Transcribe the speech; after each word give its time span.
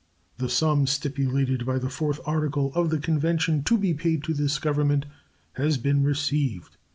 The 0.39 0.49
sum 0.49 0.87
stipulated 0.87 1.63
by 1.63 1.77
the 1.77 1.87
fourth 1.87 2.19
article 2.25 2.73
of 2.73 2.89
the 2.89 2.97
convention 2.97 3.61
to 3.65 3.77
be 3.77 3.93
paid 3.93 4.23
to 4.23 4.33
this 4.33 4.57
Government 4.57 5.05
has 5.57 5.77
been 5.77 6.01
received. 6.01 6.77